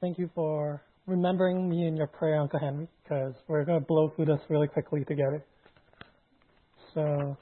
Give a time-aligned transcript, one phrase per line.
[0.00, 4.12] Thank you for remembering me in your prayer, Uncle Henry, because we're going to blow
[4.14, 5.44] through this really quickly together.
[6.94, 7.36] So,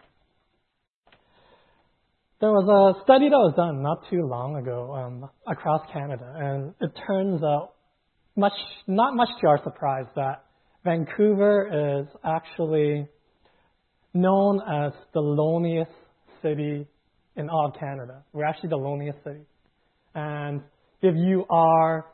[2.40, 6.72] there was a study that was done not too long ago um, across Canada, and
[6.80, 7.74] it turns out,
[8.36, 8.54] much
[8.86, 10.46] not much to our surprise, that
[10.82, 13.06] Vancouver is actually
[14.14, 15.90] known as the loneliest
[16.40, 16.86] city
[17.36, 18.24] in all of Canada.
[18.32, 19.44] We're actually the loneliest city.
[20.14, 20.62] And
[21.02, 22.06] if you are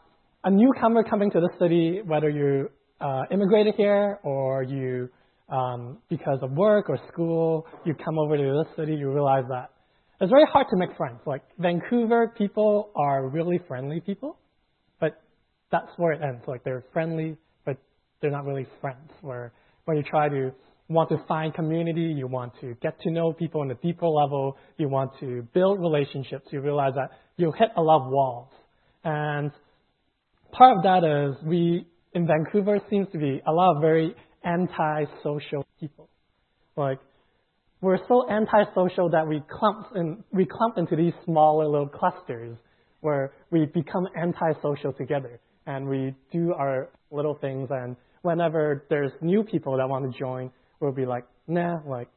[0.44, 2.68] a newcomer coming to the city, whether you
[3.00, 5.08] uh, immigrated here or you,
[5.48, 9.70] um, because of work or school, you come over to this city, you realize that
[10.20, 11.18] it's very hard to make friends.
[11.26, 14.38] Like Vancouver people are really friendly people,
[15.00, 15.20] but
[15.70, 16.42] that's where it ends.
[16.46, 17.76] Like they're friendly, but
[18.20, 19.10] they're not really friends.
[19.20, 19.52] Where
[19.84, 20.52] when you try to
[20.88, 24.56] want to find community, you want to get to know people on a deeper level,
[24.76, 28.48] you want to build relationships, you realize that you hit a lot of walls.
[29.04, 29.50] And
[30.52, 34.14] part of that is we, in Vancouver, seems to be a lot of very
[34.44, 36.08] anti-social people.
[36.76, 36.98] Like,
[37.80, 42.56] we're so anti-social that we clump, in, we clump into these smaller little clusters
[43.00, 49.42] where we become anti-social together and we do our little things and whenever there's new
[49.42, 52.08] people that want to join, we'll be like, nah, like,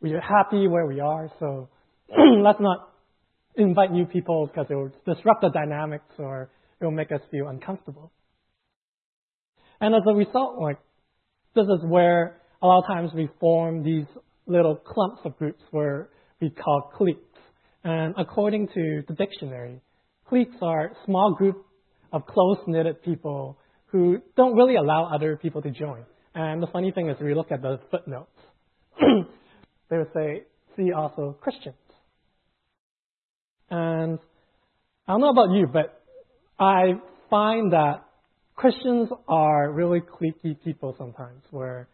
[0.00, 1.68] we're happy where we are, so
[2.42, 2.90] let's not
[3.56, 7.48] invite new people because it will disrupt the dynamics or it will make us feel
[7.48, 8.12] uncomfortable.
[9.80, 10.78] And as a result, like,
[11.54, 14.06] this is where a lot of times we form these
[14.46, 16.08] little clumps of groups where
[16.40, 17.20] we call cliques.
[17.84, 19.80] And according to the dictionary,
[20.28, 21.64] cliques are small group
[22.12, 26.04] of close-knitted people who don't really allow other people to join.
[26.34, 28.30] And the funny thing is, we look at the footnotes.
[29.00, 30.42] they would say,
[30.76, 31.76] see also Christians.
[33.70, 34.18] And
[35.08, 36.02] I don't know about you, but
[36.58, 36.94] I
[37.28, 38.04] find that
[38.54, 41.42] Christians are really cliquey people sometimes.
[41.50, 41.88] Where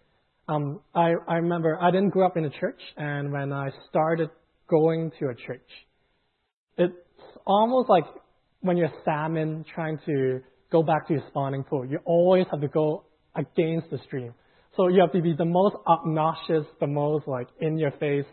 [0.48, 4.30] um, I, I remember I didn't grow up in a church, and when I started
[4.68, 5.68] going to a church,
[6.78, 6.94] it's
[7.46, 8.04] almost like
[8.60, 10.40] when you're a salmon trying to
[10.70, 11.84] go back to your spawning pool.
[11.84, 14.32] You always have to go against the stream.
[14.76, 18.24] So you have to be the most obnoxious, the most like in your face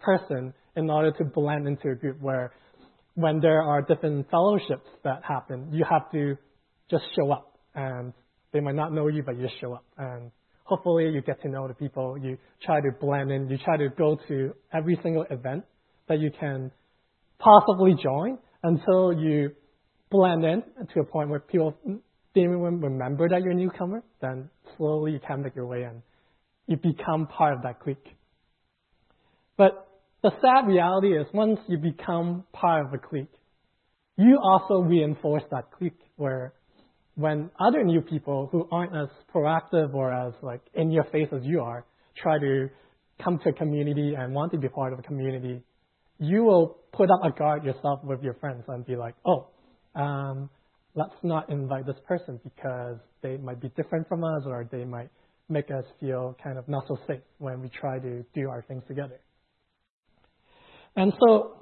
[0.00, 2.52] person in order to blend into a group where
[3.18, 6.36] when there are different fellowships that happen, you have to
[6.88, 8.12] just show up and
[8.52, 9.84] they might not know you, but you just show up.
[9.96, 10.30] And
[10.62, 12.16] hopefully you get to know the people.
[12.16, 13.48] You try to blend in.
[13.48, 15.64] You try to go to every single event
[16.08, 16.70] that you can
[17.40, 19.50] possibly join until you
[20.12, 20.62] blend in
[20.94, 22.02] to a point where people didn't
[22.36, 26.02] even remember that you're a newcomer, then slowly you can make your way in.
[26.68, 28.14] You become part of that clique.
[29.56, 29.87] But
[30.22, 33.30] the sad reality is once you become part of a clique,
[34.16, 36.52] you also reinforce that clique where
[37.14, 41.40] when other new people who aren't as proactive or as like in your face as
[41.44, 41.84] you are
[42.16, 42.68] try to
[43.22, 45.62] come to a community and want to be part of a community,
[46.18, 49.48] you will put up a guard yourself with your friends and be like, oh,
[49.94, 50.50] um,
[50.94, 55.10] let's not invite this person because they might be different from us or they might
[55.48, 58.82] make us feel kind of not so safe when we try to do our things
[58.88, 59.20] together.
[60.96, 61.56] And so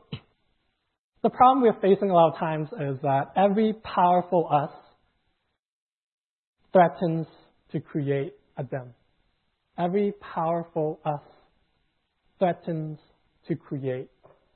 [1.23, 4.71] the problem we're facing a lot of times is that every powerful us
[6.73, 7.27] threatens
[7.73, 8.95] to create a them.
[9.79, 11.21] Every powerful us
[12.39, 12.99] threatens
[13.49, 14.09] to create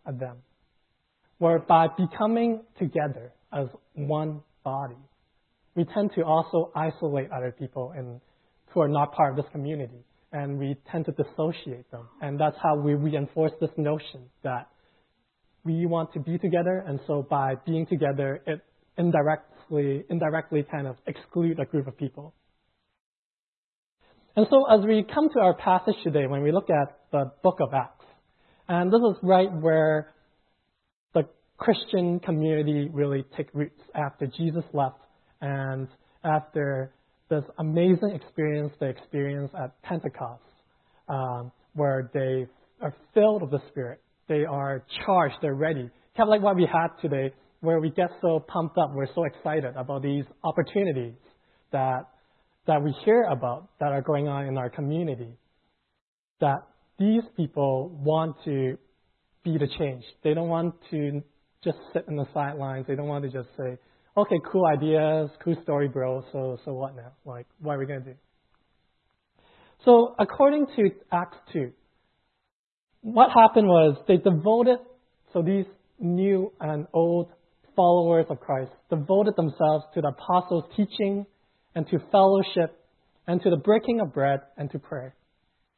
[0.07, 0.37] a them.
[1.39, 4.97] Where by becoming together as one body.
[5.75, 8.21] We tend to also isolate other people and
[8.67, 12.09] who are not part of this community, and we tend to dissociate them.
[12.21, 14.69] And that's how we reinforce this notion that
[15.65, 18.61] we want to be together, and so by being together, it
[18.97, 22.35] indirectly, indirectly kind of exclude a group of people.
[24.37, 27.59] And so as we come to our passage today, when we look at the book
[27.61, 28.05] of Acts,
[28.69, 30.15] and this is right where
[31.13, 31.25] the
[31.59, 35.01] Christian community really take roots after Jesus left
[35.41, 35.89] and
[36.25, 36.95] after
[37.31, 40.43] this amazing experience they experience at Pentecost,
[41.09, 42.47] um, where they
[42.83, 44.01] are filled with the Spirit.
[44.29, 45.89] They are charged, they're ready.
[46.17, 49.25] Kind of like what we had today, where we get so pumped up, we're so
[49.25, 51.15] excited about these opportunities
[51.73, 52.03] that,
[52.67, 55.33] that we hear about that are going on in our community.
[56.41, 56.59] That
[56.99, 58.77] these people want to
[59.45, 60.05] be the change.
[60.23, 61.23] They don't want to
[61.63, 62.87] just sit in the sidelines.
[62.89, 63.79] They don't want to just say,
[64.17, 66.25] okay, cool ideas, cool story, bro.
[66.33, 67.13] So, so what now?
[67.25, 68.17] Like, what are we going to do?
[69.85, 71.73] So, according to Acts 2,
[73.03, 74.79] what happened was they devoted,
[75.33, 75.65] so these
[75.99, 77.31] new and old
[77.75, 81.25] followers of Christ devoted themselves to the apostles' teaching
[81.75, 82.79] and to fellowship
[83.27, 85.15] and to the breaking of bread and to prayer.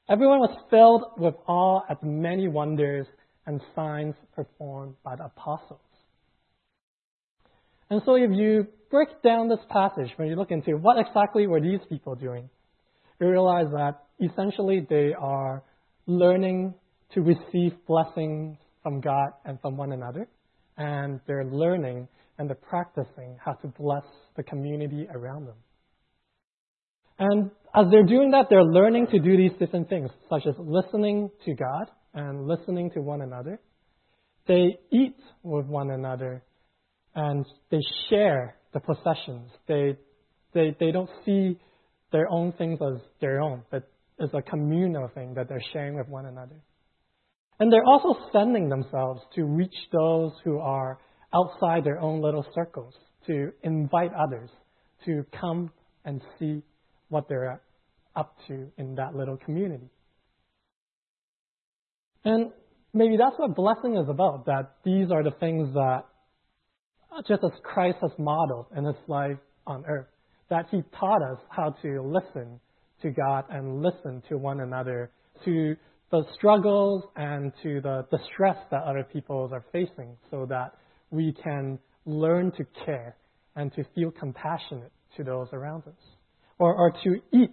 [0.08, 3.06] Everyone was filled with awe at the many wonders
[3.46, 5.80] and signs performed by the apostles.
[7.92, 11.60] And so if you break down this passage, when you look into what exactly were
[11.60, 12.48] these people doing,
[13.20, 15.62] you realize that essentially they are
[16.06, 16.72] learning
[17.12, 20.26] to receive blessings from God and from one another,
[20.78, 22.08] and they're learning
[22.38, 24.04] and they're practicing how to bless
[24.38, 25.56] the community around them.
[27.18, 31.28] And as they're doing that, they're learning to do these different things, such as listening
[31.44, 33.60] to God and listening to one another.
[34.48, 36.42] They eat with one another
[37.14, 39.50] and they share the possessions.
[39.68, 39.96] They,
[40.54, 41.58] they, they don't see
[42.10, 43.88] their own things as their own, but
[44.20, 46.56] as a communal thing that they're sharing with one another.
[47.58, 50.98] And they're also sending themselves to reach those who are
[51.34, 52.94] outside their own little circles,
[53.26, 54.50] to invite others
[55.06, 55.70] to come
[56.04, 56.62] and see
[57.08, 57.60] what they're
[58.16, 59.88] up to in that little community.
[62.24, 62.50] And
[62.92, 66.04] maybe that's what blessing is about, that these are the things that,
[67.26, 70.06] just as Christ has modeled in his life on earth,
[70.50, 72.60] that he taught us how to listen
[73.02, 75.10] to God and listen to one another,
[75.44, 75.76] to
[76.10, 80.74] the struggles and to the distress that other people are facing, so that
[81.10, 83.16] we can learn to care
[83.56, 85.94] and to feel compassionate to those around us.
[86.58, 87.50] Or, or to eat.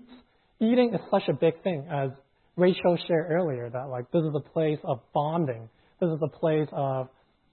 [0.59, 2.11] Eating is such a big thing, as
[2.55, 5.69] Rachel shared earlier, that like this is a place of bonding.
[6.01, 7.09] This is a place of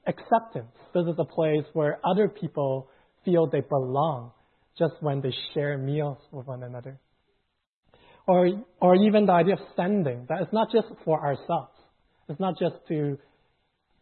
[0.07, 0.73] acceptance.
[0.95, 2.89] This is a place where other people
[3.25, 4.33] feel they belong
[4.79, 6.99] just when they share meals with one another.
[8.27, 8.49] Or,
[8.81, 11.73] or even the idea of sending, that it's not just for ourselves.
[12.29, 13.19] It's not just to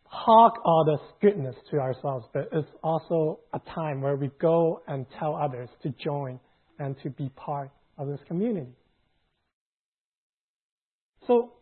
[0.04, 5.06] hog all this goodness to ourselves, but it's also a time where we go and
[5.18, 6.38] tell others to join
[6.78, 8.72] and to be part of this community.
[11.26, 11.52] So,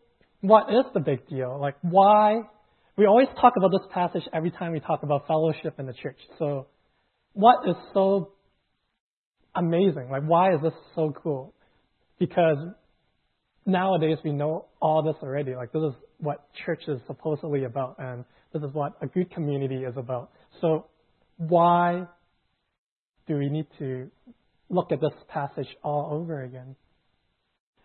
[0.41, 1.57] what is the big deal?
[1.59, 2.41] Like, why?
[2.95, 6.19] We always talk about this passage every time we talk about fellowship in the church.
[6.37, 6.67] So,
[7.33, 8.33] what is so
[9.55, 10.09] amazing?
[10.11, 11.55] Like, why is this so cool?
[12.19, 12.57] Because
[13.65, 15.55] nowadays we know all this already.
[15.55, 19.83] Like, this is what church is supposedly about, and this is what a good community
[19.83, 20.29] is about.
[20.61, 20.85] So,
[21.37, 22.05] why
[23.27, 24.11] do we need to
[24.69, 26.75] look at this passage all over again?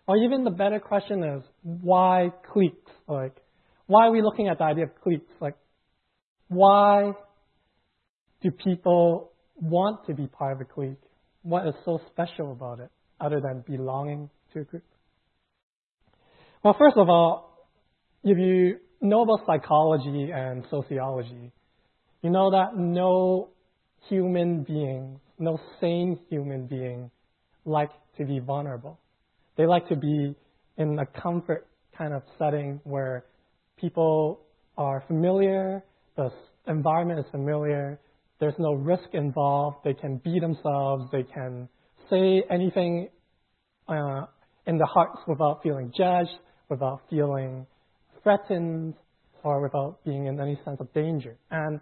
[0.06, 2.90] Or even the better question is, why cliques?
[3.06, 3.36] Like,
[3.88, 5.32] why are we looking at the idea of cliques?
[5.40, 5.56] Like,
[6.48, 7.12] why
[8.42, 11.00] do people want to be part of a clique?
[11.42, 14.84] What is so special about it other than belonging to a group?
[16.62, 17.66] Well, first of all,
[18.22, 21.50] if you know about psychology and sociology,
[22.22, 23.48] you know that no
[24.08, 27.10] human being, no sane human being
[27.64, 28.98] like to be vulnerable.
[29.56, 30.34] They like to be
[30.76, 33.24] in a comfort kind of setting where
[33.80, 34.40] people
[34.76, 35.84] are familiar,
[36.16, 36.30] the
[36.66, 37.98] environment is familiar,
[38.40, 41.68] there's no risk involved, they can be themselves, they can
[42.10, 43.08] say anything
[43.88, 44.26] uh,
[44.66, 46.30] in their hearts without feeling judged,
[46.68, 47.66] without feeling
[48.22, 48.94] threatened,
[49.42, 51.36] or without being in any sense of danger.
[51.50, 51.80] And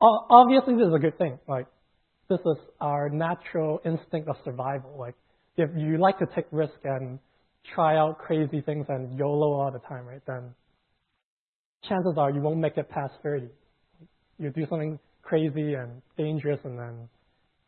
[0.00, 1.38] obviously, this is a good thing.
[1.48, 1.66] Like,
[2.28, 4.96] this is our natural instinct of survival.
[4.98, 5.14] Like,
[5.56, 7.18] if you like to take risk and
[7.74, 10.54] try out crazy things and YOLO all the time, right, then
[11.88, 13.48] chances are you won't make it past 30.
[14.38, 17.08] You do something crazy and dangerous, and then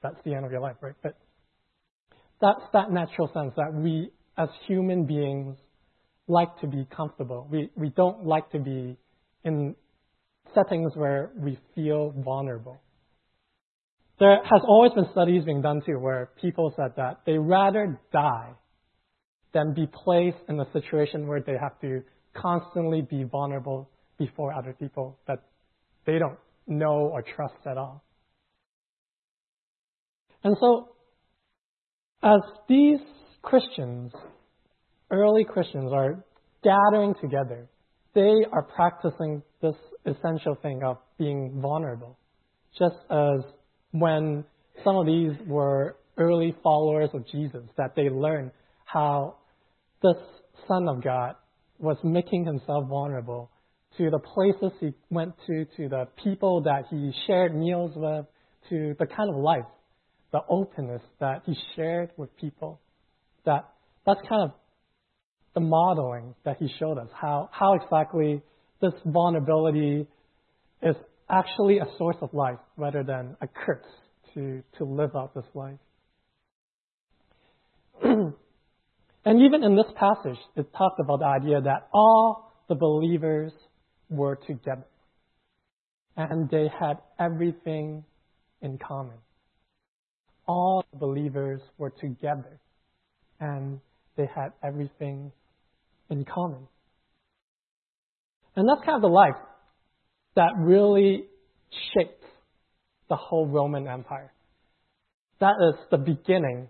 [0.03, 0.95] that's the end of your life, right?
[1.03, 1.17] But
[2.41, 5.57] that's that natural sense that we, as human beings,
[6.29, 7.47] like to be comfortable.
[7.51, 8.97] We, we don't like to be
[9.45, 9.75] in
[10.55, 12.81] settings where we feel vulnerable.
[14.19, 18.51] There has always been studies being done too where people said that they rather die
[19.53, 22.03] than be placed in a situation where they have to
[22.35, 23.91] constantly be vulnerable
[24.27, 25.39] before other people that
[26.07, 28.05] they don't know or trust at all.
[30.45, 30.89] And so,
[32.23, 33.01] as these
[33.43, 34.13] Christians,
[35.11, 36.25] early Christians, are
[36.63, 37.69] gathering together,
[38.15, 39.75] they are practicing this
[40.07, 42.19] essential thing of being vulnerable,
[42.79, 43.41] just as
[43.93, 44.45] when
[44.85, 48.51] some of these were early followers of Jesus, that they learned
[48.85, 49.37] how
[50.03, 50.17] this
[50.69, 51.35] Son of God
[51.79, 53.51] was making himself vulnerable
[53.99, 58.27] to the places he went to, to the people that he shared meals with,
[58.71, 59.67] to the kind of life,
[60.33, 62.81] the openness that he shared with people.
[63.45, 63.69] That
[64.07, 64.53] that's kind of
[65.55, 68.43] the modeling that he showed us, how, how exactly
[68.81, 70.07] this vulnerability
[70.83, 70.97] is
[71.31, 73.85] actually a source of life rather than a curse
[74.35, 75.79] to, to live out this life.
[78.03, 78.35] and
[79.27, 83.53] even in this passage, it talks about the idea that all the believers
[84.13, 84.87] were together
[86.17, 88.05] and they had everything
[88.61, 89.17] in common.
[90.47, 92.61] All believers were together
[93.41, 93.81] and
[94.17, 95.33] they had everything
[96.11, 96.69] in common.
[98.55, 99.41] And that's kind of the life
[100.37, 101.25] that really
[101.95, 102.23] shaped
[103.09, 104.33] the whole Roman Empire.
[105.41, 106.69] That is the beginning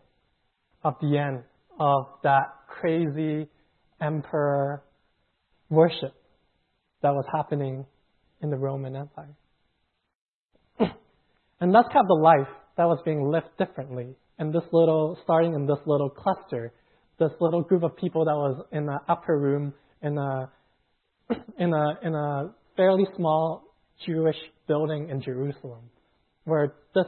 [0.85, 1.43] of the end
[1.79, 3.49] of that crazy
[4.01, 4.83] emperor
[5.69, 6.15] worship
[7.03, 7.85] that was happening
[8.41, 9.35] in the Roman Empire.
[10.81, 15.67] and kind of the life that was being lived differently in this little, starting in
[15.67, 16.73] this little cluster,
[17.19, 20.51] this little group of people that was in the upper room in a,
[21.59, 23.65] in a, in a fairly small
[24.07, 25.91] Jewish building in Jerusalem,
[26.45, 27.07] where this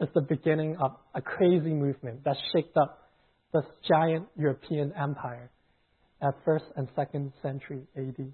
[0.00, 3.08] is the beginning of a crazy movement that shaked up
[3.52, 5.50] this giant European empire
[6.22, 8.32] at first and second century AD.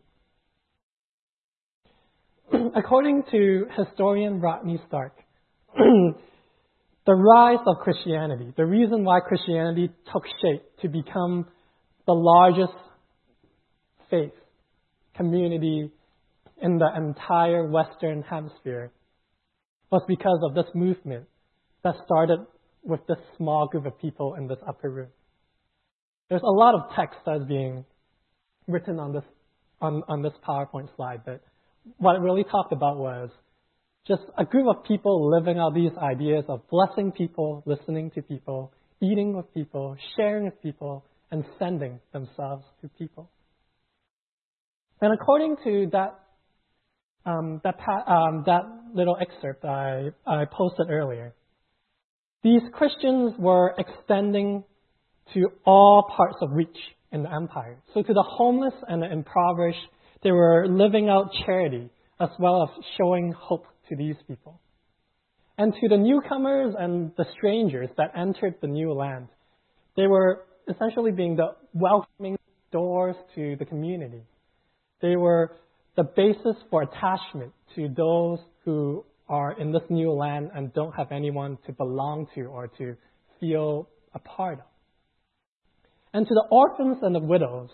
[2.77, 5.15] According to historian Rodney Stark,
[5.77, 6.15] the
[7.07, 11.47] rise of Christianity, the reason why Christianity took shape to become
[12.07, 12.77] the largest
[14.11, 14.35] faith
[15.17, 15.91] community
[16.61, 18.93] in the entire Western Hemisphere
[19.91, 21.25] was because of this movement
[21.83, 22.41] that started
[22.83, 25.09] with this small group of people in this upper room.
[26.29, 27.87] There's a lot of text that's being
[28.69, 29.25] written on this
[29.81, 31.43] on, on this PowerPoint slide, but
[31.99, 33.31] what it really talked about was
[34.07, 38.73] just a group of people living out these ideas of blessing people, listening to people,
[39.01, 43.29] eating with people, sharing with people, and sending themselves to people.
[45.01, 46.21] And according to that
[47.27, 47.77] um, that,
[48.07, 48.63] um, that
[48.95, 51.35] little excerpt I, I posted earlier,
[52.45, 54.63] these Christians were extending
[55.35, 56.79] to all parts of reach
[57.11, 57.79] in the empire.
[57.93, 59.79] So to the homeless and the impoverished,
[60.23, 64.61] they were living out charity as well as showing hope to these people.
[65.59, 69.29] And to the newcomers and the strangers that entered the new land,
[69.97, 72.37] they were essentially being the welcoming
[72.73, 74.23] doors to the community.
[75.01, 75.53] They were
[75.97, 81.11] the basis for attachment to those who are in this new land and don't have
[81.11, 82.97] anyone to belong to or to
[83.41, 84.65] feel a part of.
[86.13, 87.71] And to the orphans and the widows,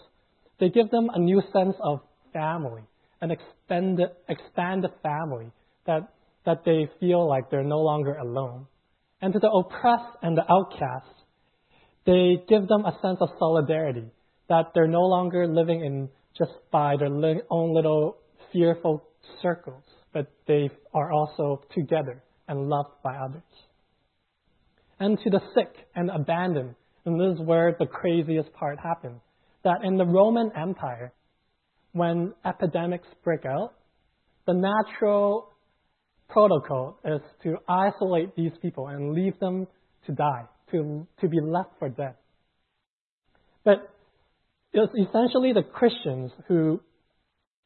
[0.61, 2.01] they give them a new sense of
[2.33, 2.83] family,
[3.21, 5.51] an expanded, expanded family
[5.87, 6.13] that,
[6.47, 8.67] that they feel like they're no longer alone.
[9.21, 11.07] And to the oppressed and the outcast,
[12.05, 14.11] they give them a sense of solidarity,
[14.49, 18.17] that they're no longer living in just by their own little
[18.53, 19.05] fearful
[19.41, 23.43] circles, but they are also together and loved by others.
[24.99, 26.75] And to the sick and abandoned,
[27.05, 29.21] and this is where the craziest part happens,
[29.65, 31.13] that in the Roman Empire,
[31.93, 33.75] when epidemics break out,
[34.47, 35.51] the natural
[36.29, 39.67] protocol is to isolate these people and leave them
[40.07, 42.15] to die, to, to be left for dead.
[43.65, 43.89] But
[44.73, 46.81] it's essentially the Christians who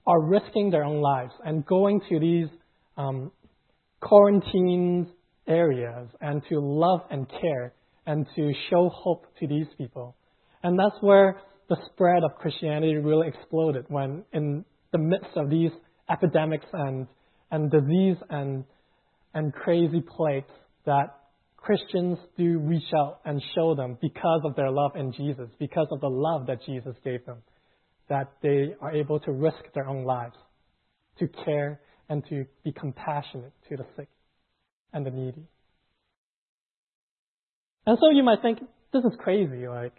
[0.06, 2.48] are risking their own lives and going to these
[2.96, 3.32] um,
[4.00, 5.08] quarantined
[5.48, 7.72] areas and to love and care
[8.06, 10.16] and to show hope to these people.
[10.62, 15.70] And that's where the spread of Christianity really exploded when, in the midst of these
[16.10, 17.06] epidemics and,
[17.50, 18.64] and disease and,
[19.34, 20.50] and crazy plagues,
[20.84, 21.16] that
[21.56, 26.00] Christians do reach out and show them because of their love in Jesus, because of
[26.00, 27.38] the love that Jesus gave them,
[28.08, 30.36] that they are able to risk their own lives
[31.18, 34.08] to care and to be compassionate to the sick
[34.92, 35.42] and the needy.
[37.84, 38.60] And so you might think,
[38.92, 39.66] this is crazy.
[39.66, 39.94] Like,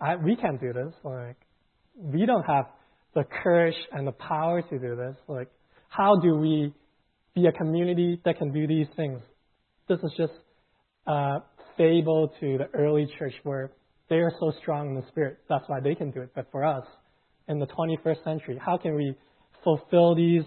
[0.00, 0.94] I, we can't do this.
[1.02, 1.36] Like,
[1.96, 2.66] we don't have
[3.14, 5.16] the courage and the power to do this.
[5.26, 5.48] Like,
[5.88, 6.72] how do we
[7.34, 9.20] be a community that can do these things?
[9.88, 10.32] This is just
[11.06, 11.38] a
[11.76, 13.72] fable to the early church where
[14.08, 15.38] they are so strong in the spirit.
[15.48, 16.30] That's why they can do it.
[16.34, 16.84] But for us,
[17.48, 19.14] in the 21st century, how can we
[19.64, 20.44] fulfill these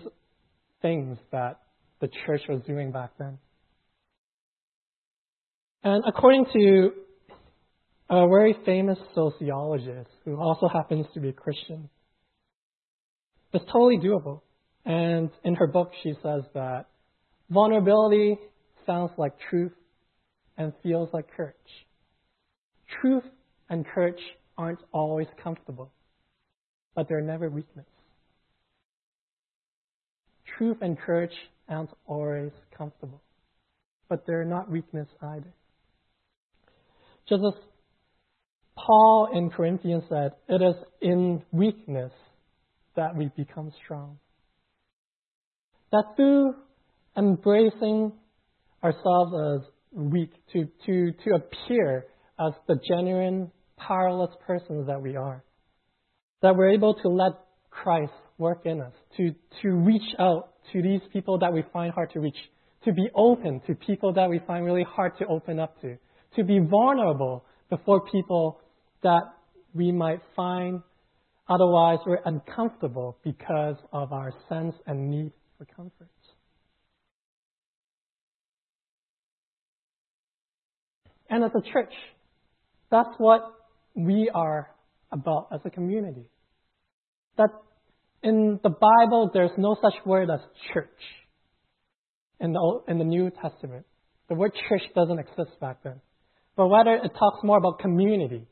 [0.81, 1.59] things that
[1.99, 3.37] the church was doing back then?
[5.83, 6.91] And according to
[8.11, 11.89] a very famous sociologist who also happens to be a Christian.
[13.53, 14.41] It's totally doable.
[14.83, 16.87] And in her book, she says that
[17.49, 18.37] vulnerability
[18.85, 19.71] sounds like truth
[20.57, 21.55] and feels like courage.
[23.01, 23.23] Truth
[23.69, 24.21] and courage
[24.57, 25.93] aren't always comfortable,
[26.95, 27.85] but they're never weakness.
[30.57, 31.31] Truth and courage
[31.69, 33.21] aren't always comfortable,
[34.09, 35.53] but they're not weakness either.
[37.29, 37.53] Just as
[38.75, 42.11] Paul in Corinthians said, it is in weakness
[42.95, 44.17] that we become strong.
[45.91, 46.55] That through
[47.17, 48.13] embracing
[48.83, 52.05] ourselves as weak, to, to, to appear
[52.39, 55.43] as the genuine, powerless persons that we are,
[56.41, 57.33] that we're able to let
[57.69, 62.11] Christ work in us, to, to reach out to these people that we find hard
[62.11, 62.37] to reach,
[62.85, 65.97] to be open to people that we find really hard to open up to,
[66.35, 68.59] to be vulnerable before people
[69.01, 69.23] that
[69.73, 70.83] we might find
[71.49, 76.07] otherwise we're uncomfortable because of our sense and need for comfort.
[81.29, 81.93] And as a church,
[82.91, 83.41] that's what
[83.95, 84.69] we are
[85.13, 86.25] about as a community.
[87.37, 87.49] That
[88.21, 90.41] in the Bible, there's no such word as
[90.73, 90.89] church
[92.41, 93.85] in the, in the New Testament.
[94.27, 96.01] The word church doesn't exist back then.
[96.55, 98.45] But rather, it talks more about community.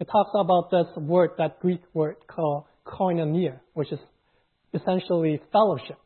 [0.00, 4.00] It talks about this word, that Greek word called koinonia, which is
[4.74, 5.98] essentially fellowship.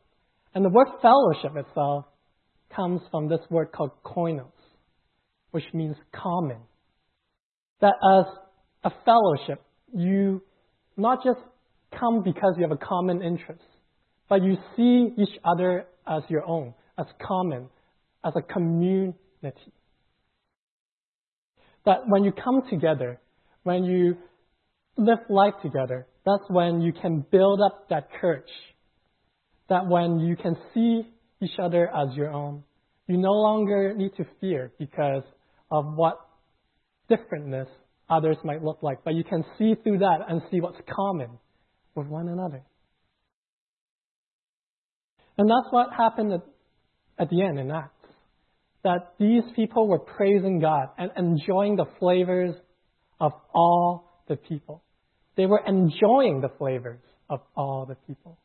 [0.53, 2.05] And the word fellowship itself
[2.75, 4.51] comes from this word called koinos,
[5.51, 6.57] which means common.
[7.81, 8.25] That as
[8.83, 9.63] a fellowship,
[9.93, 10.41] you
[10.97, 11.39] not just
[11.97, 13.63] come because you have a common interest,
[14.29, 17.69] but you see each other as your own, as common,
[18.25, 19.15] as a community.
[21.87, 23.17] That when you come together,
[23.63, 24.17] when you
[24.97, 28.43] live life together, that's when you can build up that courage.
[29.69, 31.03] That when you can see
[31.41, 32.63] each other as your own,
[33.07, 35.23] you no longer need to fear because
[35.71, 36.19] of what
[37.09, 37.67] differentness
[38.09, 41.29] others might look like, but you can see through that and see what's common
[41.95, 42.63] with one another.
[45.37, 46.41] And that's what happened at,
[47.17, 47.96] at the end in Acts.
[48.83, 52.55] That these people were praising God and enjoying the flavors
[53.19, 54.83] of all the people.
[55.35, 58.37] They were enjoying the flavors of all the people.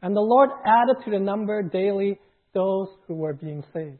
[0.00, 2.18] And the Lord added to the number daily
[2.54, 3.98] those who were being saved.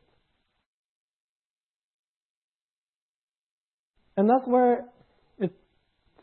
[4.16, 4.86] And that's where
[5.38, 5.52] it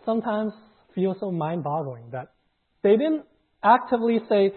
[0.06, 0.54] sometimes
[0.94, 2.32] feels so mind boggling that
[2.84, 3.24] they didn't
[3.64, 4.52] actively say,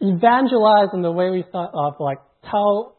[0.00, 2.18] evangelize in the way we thought of, like,
[2.50, 2.96] tell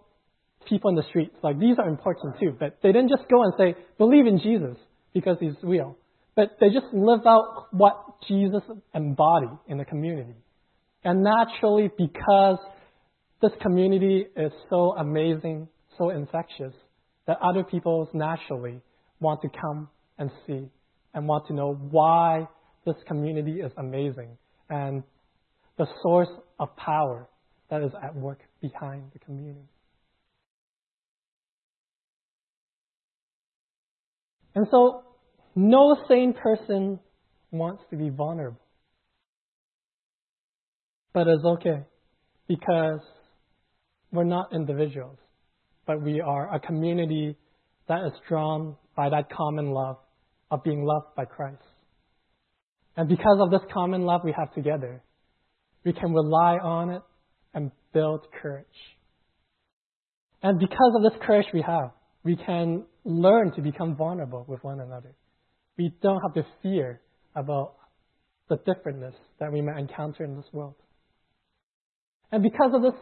[0.68, 2.56] people in the streets, like, these are important too.
[2.60, 4.78] But they didn't just go and say, believe in Jesus
[5.14, 5.98] because he's real.
[6.36, 7.96] But they just live out what
[8.28, 10.36] Jesus embodied in the community.
[11.04, 12.58] And naturally, because
[13.42, 16.74] this community is so amazing, so infectious,
[17.28, 18.82] that other people naturally
[19.20, 20.70] want to come and see
[21.14, 22.48] and want to know why
[22.86, 24.30] this community is amazing
[24.70, 25.04] and
[25.78, 27.28] the source of power
[27.70, 29.66] that is at work behind the community.
[34.56, 35.04] And so,
[35.56, 37.00] no sane person
[37.52, 38.60] wants to be vulnerable.
[41.14, 41.84] But it's okay
[42.48, 43.00] because
[44.12, 45.18] we're not individuals,
[45.86, 47.36] but we are a community
[47.88, 49.98] that is drawn by that common love
[50.50, 51.62] of being loved by Christ.
[52.96, 55.02] And because of this common love we have together,
[55.84, 57.02] we can rely on it
[57.54, 58.66] and build courage.
[60.42, 61.92] And because of this courage we have,
[62.24, 65.14] we can learn to become vulnerable with one another.
[65.78, 67.02] We don't have to fear
[67.36, 67.76] about
[68.50, 70.76] the differentness that we might encounter in this world.
[72.32, 73.00] And because of this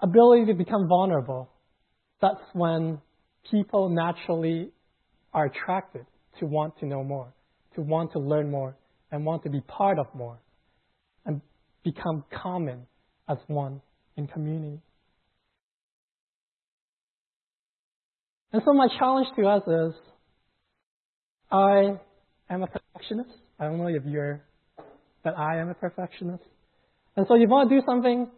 [0.00, 1.50] ability to become vulnerable,
[2.20, 3.00] that's when
[3.50, 4.70] people naturally
[5.32, 6.06] are attracted
[6.38, 7.32] to want to know more,
[7.74, 8.76] to want to learn more,
[9.10, 10.38] and want to be part of more,
[11.26, 11.40] and
[11.84, 12.86] become common
[13.28, 13.80] as one
[14.16, 14.80] in community.
[18.52, 19.94] And so my challenge to us is
[21.50, 21.98] I
[22.50, 23.30] am a perfectionist.
[23.58, 24.42] I don't know if you're,
[25.24, 26.44] but I am a perfectionist.
[27.16, 28.28] And so if you want to do something,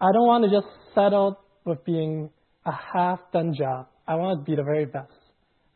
[0.00, 2.30] I don't want to just settle with being
[2.64, 3.88] a half done job.
[4.06, 5.12] I want to be the very best.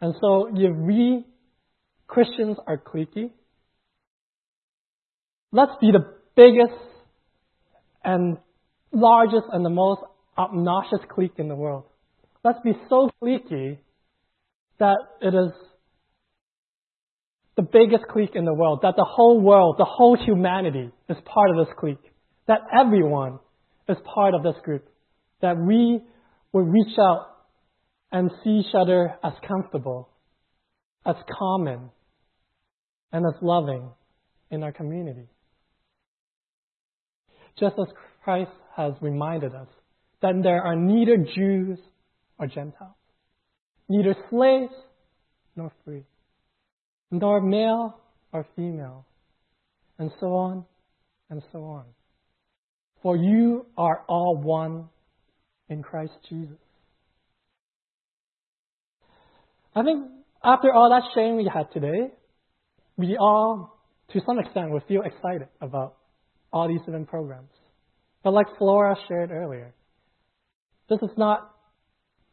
[0.01, 1.27] And so if we
[2.07, 3.31] Christians are cliquey,
[5.53, 6.81] let's be the biggest
[8.05, 8.39] and
[8.93, 10.01] largest and the most
[10.37, 11.85] obnoxious clique in the world.
[12.43, 13.79] Let's be so cliquey
[14.79, 15.53] that it is
[17.57, 21.51] the biggest clique in the world, that the whole world, the whole humanity is part
[21.51, 22.13] of this clique,
[22.47, 23.39] that everyone
[23.89, 24.89] is part of this group,
[25.43, 26.01] that we
[26.53, 27.27] will reach out
[28.11, 30.09] and see each other as comfortable,
[31.05, 31.91] as common,
[33.13, 33.91] and as loving
[34.51, 35.29] in our community.
[37.59, 37.87] Just as
[38.25, 39.69] Christ has reminded us
[40.23, 41.79] that there are neither Jews
[42.41, 42.97] or Gentiles,
[43.89, 44.73] neither slaves
[45.55, 46.05] nor free,
[47.11, 48.01] nor male
[48.33, 49.05] or female,
[49.99, 50.65] and so on
[51.29, 51.85] and so on.
[53.03, 54.89] For you are all one
[55.69, 56.57] in Christ Jesus.
[59.75, 60.07] I think
[60.43, 62.11] after all that sharing we had today,
[62.97, 63.79] we all,
[64.13, 65.97] to some extent, will feel excited about
[66.53, 67.51] all these different programs.
[68.25, 69.73] But like Flora shared earlier,
[70.89, 71.55] this is not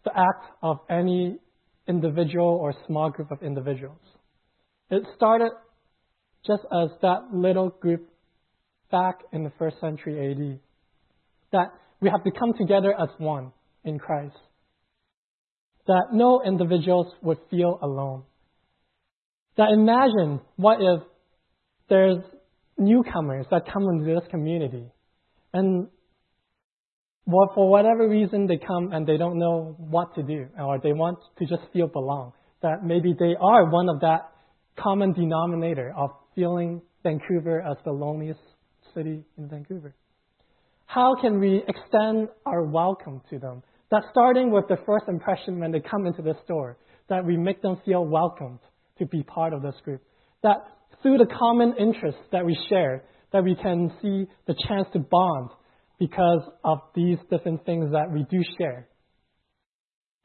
[0.08, 1.38] the act of any
[1.88, 4.00] individual or small group of individuals.
[4.90, 5.52] It started
[6.46, 8.08] just as that little group
[8.92, 10.60] back in the first century AD.
[11.52, 11.68] That
[12.00, 13.52] we have to come together as one
[13.84, 14.36] in Christ.
[15.88, 18.24] That no individuals would feel alone.
[19.58, 21.02] That imagine what if
[21.90, 22.24] there's
[22.78, 24.86] newcomers that come into this community
[25.54, 25.88] and
[27.28, 30.94] well, for whatever reason they come and they don't know what to do or they
[30.94, 32.32] want to just feel belong.
[32.62, 34.32] That maybe they are one of that
[34.80, 38.40] common denominator of feeling Vancouver as the loneliest
[38.96, 39.94] city in Vancouver.
[40.86, 43.62] How can we extend our welcome to them?
[43.92, 46.78] That starting with the first impression when they come into the store,
[47.10, 48.60] that we make them feel welcomed
[49.00, 50.02] to be part of this group.
[50.44, 50.58] That
[51.02, 55.50] through the common interests that we share, that we can see the chance to bond
[56.00, 58.88] because of these different things that we do share.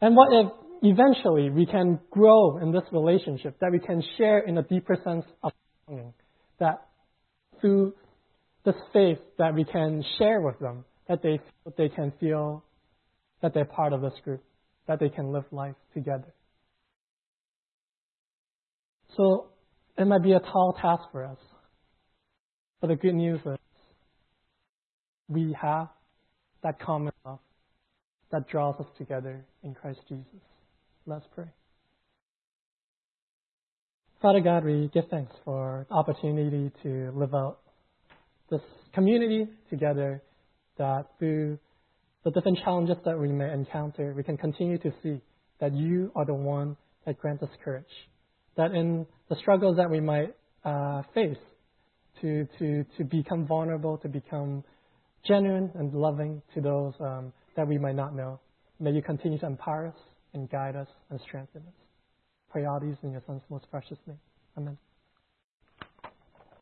[0.01, 4.59] And what if eventually we can grow in this relationship, that we can share in
[4.59, 5.53] a deeper sense of
[5.87, 6.13] belonging,
[6.59, 6.89] that
[7.61, 7.95] through
[8.65, 11.41] this faith that we can share with them, that they,
[11.77, 12.65] they can feel
[13.41, 14.43] that they're part of this group,
[14.87, 16.33] that they can live life together.
[19.17, 19.49] So
[19.99, 21.39] it might be a tall task for us.
[22.81, 23.59] But the good news is
[25.29, 25.89] we have
[26.63, 27.39] that common love
[28.31, 30.25] that draws us together in Christ Jesus.
[31.07, 31.47] Let's pray.
[34.21, 37.59] Father God, we give thanks for the opportunity to live out
[38.51, 38.61] this
[38.95, 40.23] community together,
[40.79, 41.59] that through
[42.25, 45.21] the different challenges that we may encounter, we can continue to see
[45.61, 47.85] that you are the one that grants us courage.
[48.57, 51.37] That in the struggles that we might uh, face,
[52.21, 54.63] to, to, to become vulnerable, to become
[55.27, 58.41] genuine and loving to those um, that we might not know.
[58.81, 60.01] May you continue to empower us
[60.35, 61.75] and guide us and strengthen us.
[62.51, 64.19] Pray all these in your Son's most precious name.
[64.57, 64.77] Amen.